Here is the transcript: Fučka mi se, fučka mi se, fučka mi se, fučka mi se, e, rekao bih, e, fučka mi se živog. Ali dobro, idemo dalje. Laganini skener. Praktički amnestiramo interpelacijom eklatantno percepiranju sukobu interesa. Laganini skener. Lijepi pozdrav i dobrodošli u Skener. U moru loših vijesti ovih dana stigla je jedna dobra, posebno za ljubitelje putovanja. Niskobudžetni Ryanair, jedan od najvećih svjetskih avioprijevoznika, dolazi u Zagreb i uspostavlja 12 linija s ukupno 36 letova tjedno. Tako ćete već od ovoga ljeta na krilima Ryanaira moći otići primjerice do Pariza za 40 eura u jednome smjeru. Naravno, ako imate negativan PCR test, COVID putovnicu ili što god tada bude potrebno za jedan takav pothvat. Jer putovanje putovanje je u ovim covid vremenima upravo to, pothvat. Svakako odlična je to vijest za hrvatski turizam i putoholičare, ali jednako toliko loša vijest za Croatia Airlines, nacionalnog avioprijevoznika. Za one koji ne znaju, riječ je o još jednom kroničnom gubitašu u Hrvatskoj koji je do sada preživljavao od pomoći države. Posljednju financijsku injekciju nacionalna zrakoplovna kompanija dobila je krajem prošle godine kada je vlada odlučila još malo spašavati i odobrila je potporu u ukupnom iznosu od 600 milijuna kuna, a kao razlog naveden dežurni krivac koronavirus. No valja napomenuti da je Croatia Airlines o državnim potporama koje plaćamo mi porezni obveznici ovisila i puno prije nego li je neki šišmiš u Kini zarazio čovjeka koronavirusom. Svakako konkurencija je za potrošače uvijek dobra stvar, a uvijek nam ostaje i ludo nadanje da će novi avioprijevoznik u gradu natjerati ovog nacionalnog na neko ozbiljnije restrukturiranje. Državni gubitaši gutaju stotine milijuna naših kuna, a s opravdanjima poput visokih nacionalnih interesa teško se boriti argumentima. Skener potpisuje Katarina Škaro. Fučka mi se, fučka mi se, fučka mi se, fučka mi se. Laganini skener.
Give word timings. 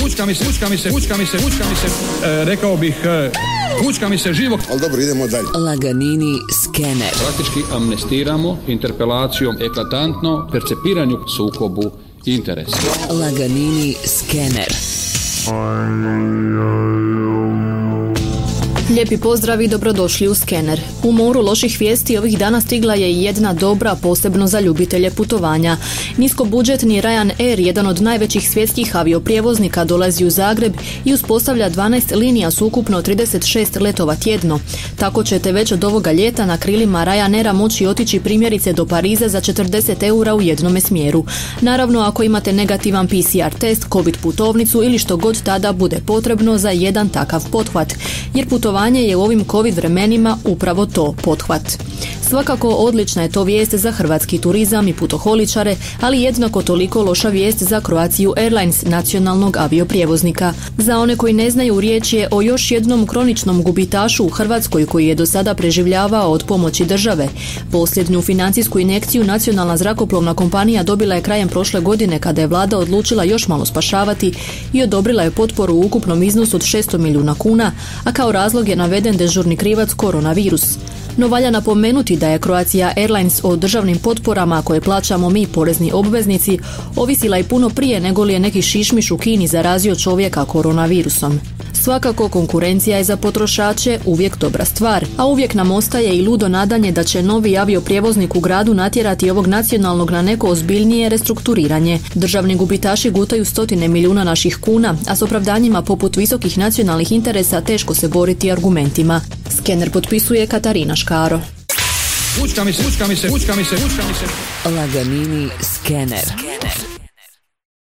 Fučka 0.00 0.26
mi 0.26 0.34
se, 0.34 0.44
fučka 0.44 0.68
mi 0.68 0.78
se, 0.78 0.90
fučka 0.90 1.16
mi 1.16 1.26
se, 1.26 1.38
fučka 1.38 1.64
mi 1.70 1.76
se, 1.76 1.86
e, 2.26 2.44
rekao 2.44 2.76
bih, 2.76 2.96
e, 3.04 3.30
fučka 3.84 4.08
mi 4.08 4.18
se 4.18 4.32
živog. 4.32 4.60
Ali 4.70 4.80
dobro, 4.80 5.00
idemo 5.00 5.26
dalje. 5.26 5.46
Laganini 5.54 6.38
skener. 6.62 7.12
Praktički 7.24 7.60
amnestiramo 7.72 8.58
interpelacijom 8.66 9.56
eklatantno 9.60 10.48
percepiranju 10.52 11.18
sukobu 11.36 11.90
interesa. 12.24 12.76
Laganini 13.10 13.94
skener. 14.06 14.72
Lijepi 18.92 19.16
pozdrav 19.16 19.62
i 19.62 19.68
dobrodošli 19.68 20.28
u 20.28 20.34
Skener. 20.34 20.80
U 21.02 21.12
moru 21.12 21.40
loših 21.40 21.76
vijesti 21.80 22.18
ovih 22.18 22.38
dana 22.38 22.60
stigla 22.60 22.94
je 22.94 23.22
jedna 23.22 23.52
dobra, 23.52 23.94
posebno 24.02 24.46
za 24.46 24.60
ljubitelje 24.60 25.10
putovanja. 25.10 25.76
Niskobudžetni 26.16 27.02
Ryanair, 27.02 27.60
jedan 27.60 27.86
od 27.86 28.02
najvećih 28.02 28.50
svjetskih 28.50 28.96
avioprijevoznika, 28.96 29.84
dolazi 29.84 30.24
u 30.24 30.30
Zagreb 30.30 30.72
i 31.04 31.12
uspostavlja 31.12 31.70
12 31.70 32.16
linija 32.16 32.50
s 32.50 32.60
ukupno 32.60 33.02
36 33.02 33.80
letova 33.80 34.16
tjedno. 34.16 34.60
Tako 34.96 35.24
ćete 35.24 35.52
već 35.52 35.72
od 35.72 35.84
ovoga 35.84 36.12
ljeta 36.12 36.46
na 36.46 36.56
krilima 36.56 37.04
Ryanaira 37.04 37.52
moći 37.52 37.86
otići 37.86 38.20
primjerice 38.20 38.72
do 38.72 38.86
Pariza 38.86 39.28
za 39.28 39.40
40 39.40 40.02
eura 40.02 40.34
u 40.34 40.42
jednome 40.42 40.80
smjeru. 40.80 41.24
Naravno, 41.60 42.00
ako 42.00 42.22
imate 42.22 42.52
negativan 42.52 43.06
PCR 43.06 43.58
test, 43.58 43.86
COVID 43.92 44.16
putovnicu 44.22 44.82
ili 44.82 44.98
što 44.98 45.16
god 45.16 45.42
tada 45.42 45.72
bude 45.72 46.00
potrebno 46.06 46.58
za 46.58 46.70
jedan 46.70 47.08
takav 47.08 47.50
pothvat. 47.50 47.94
Jer 48.34 48.48
putovanje 48.48 48.81
putovanje 48.82 49.02
je 49.02 49.16
u 49.16 49.22
ovim 49.22 49.44
covid 49.44 49.74
vremenima 49.76 50.38
upravo 50.44 50.86
to, 50.86 51.14
pothvat. 51.22 51.62
Svakako 52.32 52.68
odlična 52.68 53.22
je 53.22 53.30
to 53.30 53.44
vijest 53.44 53.74
za 53.74 53.90
hrvatski 53.90 54.38
turizam 54.38 54.88
i 54.88 54.94
putoholičare, 54.94 55.76
ali 56.00 56.22
jednako 56.22 56.62
toliko 56.62 57.02
loša 57.02 57.28
vijest 57.28 57.62
za 57.62 57.80
Croatia 57.80 58.28
Airlines, 58.36 58.82
nacionalnog 58.82 59.56
avioprijevoznika. 59.56 60.52
Za 60.78 60.98
one 60.98 61.16
koji 61.16 61.32
ne 61.32 61.50
znaju, 61.50 61.80
riječ 61.80 62.12
je 62.12 62.28
o 62.30 62.42
još 62.42 62.70
jednom 62.70 63.06
kroničnom 63.06 63.62
gubitašu 63.62 64.24
u 64.24 64.28
Hrvatskoj 64.28 64.86
koji 64.86 65.06
je 65.06 65.14
do 65.14 65.26
sada 65.26 65.54
preživljavao 65.54 66.30
od 66.30 66.44
pomoći 66.44 66.84
države. 66.84 67.28
Posljednju 67.72 68.22
financijsku 68.22 68.78
injekciju 68.78 69.24
nacionalna 69.24 69.76
zrakoplovna 69.76 70.34
kompanija 70.34 70.82
dobila 70.82 71.14
je 71.14 71.22
krajem 71.22 71.48
prošle 71.48 71.80
godine 71.80 72.18
kada 72.18 72.40
je 72.40 72.46
vlada 72.46 72.78
odlučila 72.78 73.24
još 73.24 73.48
malo 73.48 73.64
spašavati 73.64 74.34
i 74.72 74.82
odobrila 74.82 75.22
je 75.22 75.30
potporu 75.30 75.74
u 75.74 75.86
ukupnom 75.86 76.22
iznosu 76.22 76.56
od 76.56 76.62
600 76.62 76.98
milijuna 76.98 77.34
kuna, 77.34 77.72
a 78.04 78.12
kao 78.12 78.32
razlog 78.32 78.68
naveden 78.76 79.16
dežurni 79.16 79.56
krivac 79.56 79.94
koronavirus. 79.94 80.78
No 81.16 81.28
valja 81.28 81.50
napomenuti 81.50 82.16
da 82.16 82.28
je 82.28 82.38
Croatia 82.38 82.92
Airlines 82.96 83.40
o 83.44 83.56
državnim 83.56 83.98
potporama 83.98 84.62
koje 84.62 84.80
plaćamo 84.80 85.30
mi 85.30 85.46
porezni 85.46 85.92
obveznici 85.92 86.58
ovisila 86.96 87.38
i 87.38 87.44
puno 87.44 87.70
prije 87.70 88.00
nego 88.00 88.24
li 88.24 88.32
je 88.32 88.40
neki 88.40 88.62
šišmiš 88.62 89.10
u 89.10 89.18
Kini 89.18 89.46
zarazio 89.46 89.94
čovjeka 89.94 90.44
koronavirusom. 90.44 91.40
Svakako 91.84 92.28
konkurencija 92.28 92.98
je 92.98 93.04
za 93.04 93.16
potrošače 93.16 93.98
uvijek 94.04 94.38
dobra 94.38 94.64
stvar, 94.64 95.06
a 95.16 95.26
uvijek 95.26 95.54
nam 95.54 95.70
ostaje 95.70 96.16
i 96.16 96.22
ludo 96.22 96.48
nadanje 96.48 96.92
da 96.92 97.04
će 97.04 97.22
novi 97.22 97.58
avioprijevoznik 97.58 98.36
u 98.36 98.40
gradu 98.40 98.74
natjerati 98.74 99.30
ovog 99.30 99.46
nacionalnog 99.46 100.10
na 100.10 100.22
neko 100.22 100.48
ozbiljnije 100.48 101.08
restrukturiranje. 101.08 101.98
Državni 102.14 102.56
gubitaši 102.56 103.10
gutaju 103.10 103.44
stotine 103.44 103.88
milijuna 103.88 104.24
naših 104.24 104.58
kuna, 104.60 104.96
a 105.08 105.16
s 105.16 105.22
opravdanjima 105.22 105.82
poput 105.82 106.16
visokih 106.16 106.58
nacionalnih 106.58 107.12
interesa 107.12 107.60
teško 107.60 107.94
se 107.94 108.08
boriti 108.08 108.52
argumentima. 108.52 109.20
Skener 109.58 109.90
potpisuje 109.90 110.46
Katarina 110.46 110.96
Škaro. 110.96 111.40
Fučka 112.40 112.64
mi 112.64 112.72
se, 112.72 112.82
fučka 112.82 113.06
mi 113.06 113.16
se, 113.16 113.28
fučka 113.28 113.56
mi 113.56 113.64
se, 113.64 113.76
fučka 113.76 114.02
mi 114.08 114.14
se. 114.14 114.26
Laganini 114.76 115.48
skener. 115.62 116.91